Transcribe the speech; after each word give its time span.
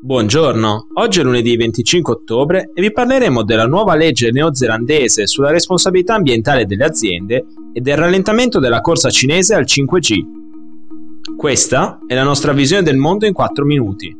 Buongiorno, 0.00 0.90
oggi 0.94 1.18
è 1.18 1.24
lunedì 1.24 1.56
25 1.56 2.12
ottobre 2.12 2.70
e 2.72 2.80
vi 2.80 2.92
parleremo 2.92 3.42
della 3.42 3.66
nuova 3.66 3.96
legge 3.96 4.30
neozelandese 4.30 5.26
sulla 5.26 5.50
responsabilità 5.50 6.14
ambientale 6.14 6.66
delle 6.66 6.84
aziende 6.84 7.44
e 7.72 7.80
del 7.80 7.96
rallentamento 7.96 8.60
della 8.60 8.80
corsa 8.80 9.10
cinese 9.10 9.56
al 9.56 9.64
5G. 9.64 11.34
Questa 11.36 11.98
è 12.06 12.14
la 12.14 12.22
nostra 12.22 12.52
visione 12.52 12.84
del 12.84 12.96
mondo 12.96 13.26
in 13.26 13.32
4 13.32 13.64
minuti. 13.64 14.16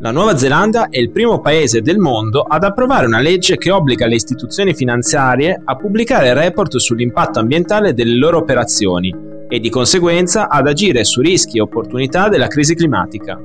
La 0.00 0.10
Nuova 0.10 0.38
Zelanda 0.38 0.88
è 0.88 0.98
il 0.98 1.10
primo 1.10 1.40
paese 1.40 1.82
del 1.82 1.98
mondo 1.98 2.40
ad 2.40 2.64
approvare 2.64 3.04
una 3.04 3.20
legge 3.20 3.58
che 3.58 3.70
obbliga 3.70 4.06
le 4.06 4.14
istituzioni 4.14 4.72
finanziarie 4.72 5.60
a 5.62 5.76
pubblicare 5.76 6.32
report 6.32 6.76
sull'impatto 6.78 7.40
ambientale 7.40 7.92
delle 7.92 8.16
loro 8.16 8.38
operazioni 8.38 9.14
e 9.48 9.60
di 9.60 9.68
conseguenza 9.68 10.48
ad 10.48 10.66
agire 10.66 11.04
su 11.04 11.20
rischi 11.20 11.58
e 11.58 11.60
opportunità 11.60 12.30
della 12.30 12.48
crisi 12.48 12.74
climatica. 12.74 13.38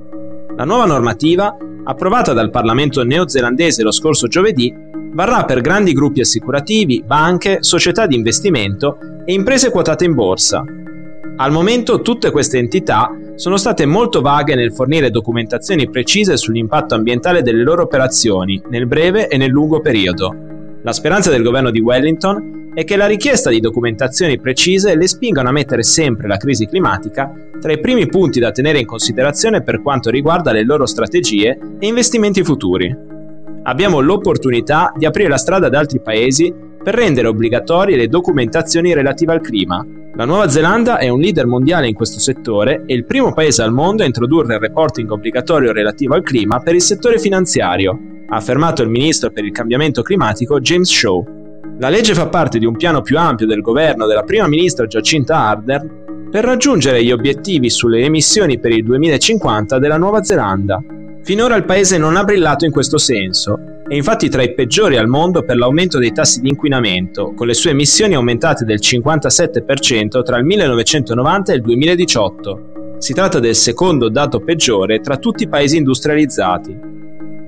La 0.55 0.65
nuova 0.65 0.85
normativa, 0.85 1.55
approvata 1.83 2.33
dal 2.33 2.49
Parlamento 2.49 3.03
neozelandese 3.03 3.83
lo 3.83 3.91
scorso 3.91 4.27
giovedì, 4.27 4.73
varrà 5.13 5.45
per 5.45 5.61
grandi 5.61 5.93
gruppi 5.93 6.21
assicurativi, 6.21 7.03
banche, 7.05 7.63
società 7.63 8.05
di 8.05 8.15
investimento 8.15 8.97
e 9.25 9.33
imprese 9.33 9.71
quotate 9.71 10.05
in 10.05 10.13
borsa. 10.13 10.63
Al 11.37 11.51
momento 11.51 12.01
tutte 12.01 12.29
queste 12.31 12.57
entità 12.59 13.09
sono 13.35 13.57
state 13.57 13.85
molto 13.85 14.21
vaghe 14.21 14.53
nel 14.53 14.73
fornire 14.73 15.09
documentazioni 15.09 15.89
precise 15.89 16.37
sull'impatto 16.37 16.93
ambientale 16.93 17.41
delle 17.41 17.63
loro 17.63 17.83
operazioni 17.83 18.61
nel 18.69 18.85
breve 18.85 19.27
e 19.27 19.37
nel 19.37 19.49
lungo 19.49 19.79
periodo. 19.79 20.35
La 20.83 20.93
speranza 20.93 21.31
del 21.31 21.43
governo 21.43 21.71
di 21.71 21.79
Wellington 21.79 22.60
è 22.73 22.83
che 22.85 22.95
la 22.95 23.05
richiesta 23.05 23.49
di 23.49 23.59
documentazioni 23.59 24.39
precise 24.39 24.95
le 24.95 25.07
spingano 25.07 25.49
a 25.49 25.51
mettere 25.51 25.83
sempre 25.83 26.27
la 26.27 26.37
crisi 26.37 26.65
climatica 26.65 27.31
tra 27.59 27.71
i 27.71 27.79
primi 27.79 28.07
punti 28.07 28.39
da 28.39 28.51
tenere 28.51 28.79
in 28.79 28.85
considerazione 28.85 29.61
per 29.61 29.81
quanto 29.81 30.09
riguarda 30.09 30.51
le 30.51 30.63
loro 30.63 30.85
strategie 30.85 31.57
e 31.79 31.87
investimenti 31.87 32.43
futuri. 32.43 32.95
Abbiamo 33.63 33.99
l'opportunità 33.99 34.91
di 34.95 35.05
aprire 35.05 35.29
la 35.29 35.37
strada 35.37 35.67
ad 35.67 35.75
altri 35.75 36.01
paesi 36.01 36.51
per 36.81 36.95
rendere 36.95 37.27
obbligatorie 37.27 37.97
le 37.97 38.07
documentazioni 38.07 38.93
relative 38.93 39.33
al 39.33 39.41
clima. 39.41 39.85
La 40.15 40.25
Nuova 40.25 40.49
Zelanda 40.49 40.97
è 40.97 41.09
un 41.09 41.19
leader 41.19 41.45
mondiale 41.45 41.87
in 41.87 41.93
questo 41.93 42.19
settore 42.19 42.83
e 42.87 42.95
il 42.95 43.05
primo 43.05 43.33
paese 43.33 43.61
al 43.61 43.71
mondo 43.71 44.03
a 44.03 44.07
introdurre 44.07 44.55
il 44.55 44.61
reporting 44.61 45.11
obbligatorio 45.11 45.71
relativo 45.71 46.15
al 46.15 46.23
clima 46.23 46.59
per 46.59 46.73
il 46.73 46.81
settore 46.81 47.19
finanziario, 47.19 47.99
ha 48.27 48.35
affermato 48.35 48.81
il 48.81 48.89
ministro 48.89 49.29
per 49.29 49.45
il 49.45 49.51
cambiamento 49.51 50.01
climatico 50.01 50.59
James 50.59 50.89
Shaw. 50.89 51.40
La 51.81 51.89
legge 51.89 52.13
fa 52.13 52.27
parte 52.27 52.59
di 52.59 52.67
un 52.67 52.75
piano 52.75 53.01
più 53.01 53.17
ampio 53.17 53.47
del 53.47 53.61
governo 53.61 54.05
della 54.05 54.21
prima 54.21 54.47
ministra 54.47 54.85
Giacinta 54.85 55.37
Ardern 55.37 56.29
per 56.29 56.43
raggiungere 56.43 57.03
gli 57.03 57.11
obiettivi 57.11 57.71
sulle 57.71 58.03
emissioni 58.03 58.59
per 58.59 58.71
il 58.71 58.83
2050 58.83 59.79
della 59.79 59.97
Nuova 59.97 60.21
Zelanda. 60.21 60.79
Finora 61.23 61.55
il 61.55 61.65
paese 61.65 61.97
non 61.97 62.17
ha 62.17 62.23
brillato 62.23 62.65
in 62.65 62.71
questo 62.71 62.99
senso, 62.99 63.57
è 63.87 63.95
infatti 63.95 64.29
tra 64.29 64.43
i 64.43 64.53
peggiori 64.53 64.97
al 64.97 65.07
mondo 65.07 65.41
per 65.41 65.57
l'aumento 65.57 65.97
dei 65.97 66.11
tassi 66.11 66.41
di 66.41 66.49
inquinamento, 66.49 67.33
con 67.33 67.47
le 67.47 67.55
sue 67.55 67.71
emissioni 67.71 68.13
aumentate 68.13 68.63
del 68.63 68.77
57% 68.79 70.21
tra 70.21 70.37
il 70.37 70.45
1990 70.45 71.51
e 71.51 71.55
il 71.55 71.61
2018. 71.63 72.95
Si 72.99 73.13
tratta 73.13 73.39
del 73.39 73.55
secondo 73.55 74.07
dato 74.09 74.39
peggiore 74.41 74.99
tra 74.99 75.17
tutti 75.17 75.45
i 75.45 75.49
paesi 75.49 75.77
industrializzati. 75.77 77.00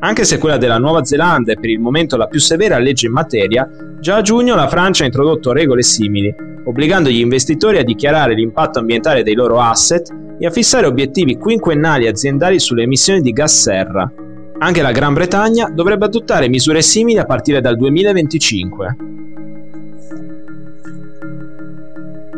Anche 0.03 0.25
se 0.25 0.37
quella 0.37 0.57
della 0.57 0.79
Nuova 0.79 1.05
Zelanda 1.05 1.53
è 1.53 1.55
per 1.55 1.69
il 1.69 1.79
momento 1.79 2.17
la 2.17 2.27
più 2.27 2.37
severa 2.37 2.77
legge 2.77 3.07
in 3.07 3.13
materia, 3.13 3.65
già 4.01 4.17
a 4.17 4.21
giugno 4.21 4.53
la 4.53 4.67
Francia 4.67 5.03
ha 5.03 5.05
introdotto 5.05 5.53
regole 5.53 5.81
simili, 5.81 6.35
obbligando 6.65 7.09
gli 7.09 7.21
investitori 7.21 7.77
a 7.77 7.85
dichiarare 7.85 8.33
l'impatto 8.33 8.79
ambientale 8.79 9.23
dei 9.23 9.33
loro 9.33 9.61
asset 9.61 10.13
e 10.37 10.45
a 10.45 10.49
fissare 10.49 10.87
obiettivi 10.87 11.37
quinquennali 11.37 12.07
aziendali 12.07 12.59
sulle 12.59 12.83
emissioni 12.83 13.21
di 13.21 13.31
gas 13.31 13.61
serra. 13.61 14.11
Anche 14.59 14.81
la 14.81 14.91
Gran 14.91 15.13
Bretagna 15.13 15.69
dovrebbe 15.69 16.03
adottare 16.03 16.49
misure 16.49 16.81
simili 16.81 17.19
a 17.19 17.25
partire 17.25 17.61
dal 17.61 17.77
2025. 17.77 18.97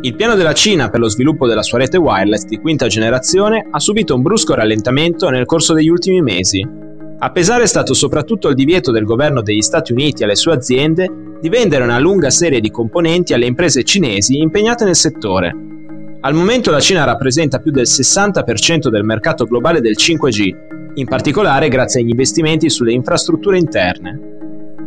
Il 0.01 0.15
piano 0.15 0.35
della 0.35 0.53
Cina 0.53 0.89
per 0.89 0.99
lo 0.99 1.09
sviluppo 1.09 1.47
della 1.47 1.63
sua 1.63 1.79
rete 1.79 1.97
wireless 1.97 2.43
di 2.43 2.59
quinta 2.59 2.85
generazione 2.85 3.65
ha 3.71 3.79
subito 3.79 4.13
un 4.13 4.21
brusco 4.21 4.53
rallentamento 4.53 5.29
nel 5.29 5.47
corso 5.47 5.73
degli 5.73 5.89
ultimi 5.89 6.21
mesi. 6.21 6.83
A 7.17 7.31
pesare 7.31 7.63
è 7.63 7.67
stato 7.67 7.93
soprattutto 7.93 8.49
il 8.49 8.55
divieto 8.55 8.91
del 8.91 9.05
governo 9.05 9.41
degli 9.41 9.61
Stati 9.61 9.93
Uniti 9.93 10.23
alle 10.23 10.35
sue 10.35 10.51
aziende 10.51 11.09
di 11.39 11.47
vendere 11.47 11.85
una 11.85 11.97
lunga 11.97 12.29
serie 12.29 12.59
di 12.59 12.69
componenti 12.69 13.33
alle 13.33 13.45
imprese 13.45 13.83
cinesi 13.83 14.37
impegnate 14.37 14.83
nel 14.83 14.95
settore. 14.95 15.55
Al 16.19 16.33
momento 16.33 16.71
la 16.71 16.81
Cina 16.81 17.05
rappresenta 17.05 17.59
più 17.59 17.71
del 17.71 17.85
60% 17.85 18.89
del 18.89 19.05
mercato 19.05 19.45
globale 19.45 19.79
del 19.79 19.95
5G, 19.97 20.55
in 20.95 21.05
particolare 21.05 21.69
grazie 21.69 22.01
agli 22.01 22.09
investimenti 22.09 22.69
sulle 22.69 22.91
infrastrutture 22.91 23.57
interne. 23.57 24.19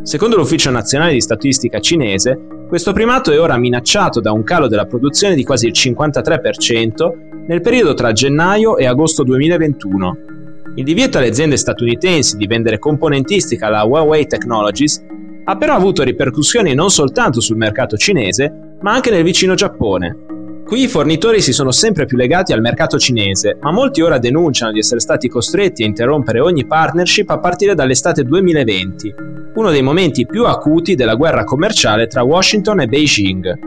Secondo 0.03 0.37
l'Ufficio 0.37 0.71
Nazionale 0.71 1.13
di 1.13 1.23
Statistica 1.23 1.81
cinese, 1.81 2.39
questo 2.69 2.93
primato 2.93 3.33
è 3.33 3.41
ora 3.41 3.57
minacciato 3.57 4.21
da 4.21 4.33
un 4.33 4.43
calo 4.43 4.69
della 4.69 4.85
produzione 4.85 5.35
di 5.35 5.45
quasi 5.45 5.67
il 5.67 5.73
53% 5.73 7.47
nel 7.47 7.63
periodo 7.63 7.95
tra 7.95 8.13
gennaio 8.13 8.77
e 8.77 8.87
agosto 8.87 9.23
2021 9.23 10.37
il 10.75 10.85
divieto 10.85 11.19
alle 11.19 11.29
aziende 11.29 11.57
statunitensi 11.57 12.37
di 12.37 12.47
vendere 12.47 12.79
componentistica 12.79 13.67
alla 13.67 13.85
Huawei 13.85 14.27
Technologies 14.27 15.05
ha 15.45 15.57
però 15.57 15.75
avuto 15.75 16.03
ripercussioni 16.03 16.75
non 16.75 16.91
soltanto 16.91 17.41
sul 17.41 17.57
mercato 17.57 17.97
cinese, 17.97 18.77
ma 18.81 18.93
anche 18.93 19.11
nel 19.11 19.25
vicino 19.25 19.55
Giappone. 19.55 20.37
Qui 20.69 20.83
i 20.83 20.89
fornitori 20.89 21.41
si 21.41 21.55
sono 21.55 21.71
sempre 21.71 22.05
più 22.05 22.19
legati 22.19 22.53
al 22.53 22.61
mercato 22.61 22.99
cinese, 22.99 23.57
ma 23.59 23.73
molti 23.73 24.03
ora 24.03 24.19
denunciano 24.19 24.73
di 24.73 24.81
essere 24.81 25.01
stati 25.01 25.27
costretti 25.27 25.83
a 25.83 25.87
interrompere 25.87 26.41
ogni 26.41 26.67
partnership 26.67 27.31
a 27.31 27.39
partire 27.39 27.75
dall'estate 27.75 28.23
2020, 28.23 29.15
uno 29.55 29.71
dei 29.71 29.81
momenti 29.81 30.27
più 30.27 30.45
acuti 30.45 30.95
della 30.95 31.15
guerra 31.15 31.45
commerciale 31.45 32.07
tra 32.07 32.23
Washington 32.23 32.81
e 32.81 32.87
Beijing. 32.87 33.59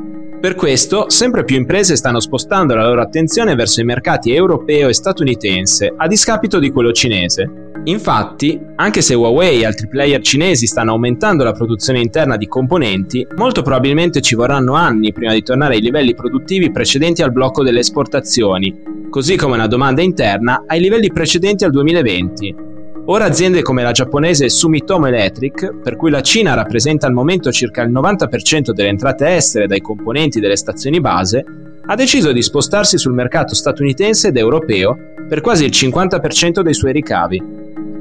Per 0.41 0.55
questo, 0.55 1.07
sempre 1.07 1.43
più 1.43 1.55
imprese 1.55 1.95
stanno 1.95 2.19
spostando 2.19 2.73
la 2.73 2.87
loro 2.87 2.99
attenzione 2.99 3.53
verso 3.53 3.79
i 3.79 3.83
mercati 3.83 4.33
europeo 4.33 4.89
e 4.89 4.93
statunitense, 4.95 5.93
a 5.95 6.07
discapito 6.07 6.57
di 6.57 6.71
quello 6.71 6.91
cinese. 6.91 7.69
Infatti, 7.83 8.59
anche 8.77 9.01
se 9.03 9.13
Huawei 9.13 9.61
e 9.61 9.65
altri 9.67 9.87
player 9.87 10.19
cinesi 10.21 10.65
stanno 10.65 10.93
aumentando 10.93 11.43
la 11.43 11.51
produzione 11.51 11.99
interna 11.99 12.37
di 12.37 12.47
componenti, 12.47 13.25
molto 13.35 13.61
probabilmente 13.61 14.19
ci 14.21 14.33
vorranno 14.33 14.73
anni 14.73 15.13
prima 15.13 15.33
di 15.33 15.43
tornare 15.43 15.75
ai 15.75 15.81
livelli 15.81 16.15
produttivi 16.15 16.71
precedenti 16.71 17.21
al 17.21 17.31
blocco 17.31 17.61
delle 17.61 17.81
esportazioni, 17.81 18.81
così 19.11 19.35
come 19.35 19.53
una 19.53 19.67
domanda 19.67 20.01
interna 20.01 20.63
ai 20.65 20.79
livelli 20.79 21.11
precedenti 21.11 21.65
al 21.65 21.71
2020. 21.71 22.70
Ora 23.05 23.25
aziende 23.25 23.63
come 23.63 23.81
la 23.81 23.91
giapponese 23.91 24.47
Sumitomo 24.47 25.07
Electric, 25.07 25.79
per 25.81 25.95
cui 25.95 26.11
la 26.11 26.21
Cina 26.21 26.53
rappresenta 26.53 27.07
al 27.07 27.13
momento 27.13 27.51
circa 27.51 27.81
il 27.81 27.91
90% 27.91 28.71
delle 28.71 28.89
entrate 28.89 29.27
estere 29.27 29.65
dai 29.65 29.81
componenti 29.81 30.39
delle 30.39 30.55
stazioni 30.55 31.01
base, 31.01 31.43
ha 31.83 31.95
deciso 31.95 32.31
di 32.31 32.43
spostarsi 32.43 32.99
sul 32.99 33.13
mercato 33.13 33.55
statunitense 33.55 34.27
ed 34.27 34.37
europeo 34.37 34.95
per 35.27 35.41
quasi 35.41 35.65
il 35.65 35.71
50% 35.71 36.61
dei 36.61 36.75
suoi 36.75 36.91
ricavi. 36.91 37.41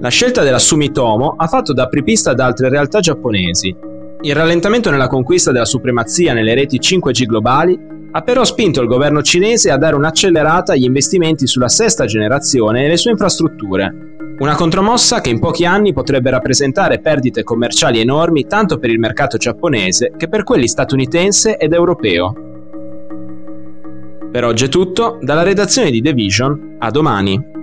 La 0.01 0.11
scelta 0.11 0.43
della 0.43 0.59
Sumitomo 0.59 1.35
ha 1.37 1.47
fatto 1.47 1.73
da 1.73 1.85
apripista 1.85 2.33
ad 2.33 2.41
altre 2.41 2.69
realtà 2.69 3.01
giapponesi. 3.01 3.75
Il 4.21 4.35
rallentamento 4.35 4.91
nella 4.91 5.09
conquista 5.09 5.51
della 5.51 5.65
supremazia 5.65 6.35
nelle 6.35 6.55
reti 6.55 6.79
5G 6.79 7.25
globali 7.25 7.79
ha 8.13 8.21
però 8.21 8.45
spinto 8.45 8.83
il 8.83 8.89
governo 8.89 9.23
cinese 9.23 9.71
a 9.71 9.79
dare 9.79 9.97
un'accelerata 9.97 10.73
agli 10.73 10.85
investimenti 10.85 11.47
sulla 11.47 11.69
sesta 11.69 12.05
generazione 12.05 12.85
e 12.85 12.89
le 12.89 12.97
sue 12.97 13.13
infrastrutture, 13.13 14.19
una 14.41 14.55
contromossa 14.55 15.21
che 15.21 15.29
in 15.29 15.39
pochi 15.39 15.67
anni 15.67 15.93
potrebbe 15.93 16.31
rappresentare 16.31 16.99
perdite 16.99 17.43
commerciali 17.43 18.01
enormi 18.01 18.47
tanto 18.47 18.79
per 18.79 18.89
il 18.89 18.99
mercato 18.99 19.37
giapponese 19.37 20.13
che 20.17 20.29
per 20.29 20.45
quelli 20.45 20.67
statunitense 20.67 21.59
ed 21.59 21.75
europeo. 21.75 22.35
Per 24.31 24.45
oggi 24.45 24.65
è 24.65 24.69
tutto, 24.69 25.19
dalla 25.21 25.43
redazione 25.43 25.91
di 25.91 26.01
The 26.01 26.15
Vision, 26.15 26.77
a 26.79 26.91
domani. 26.91 27.60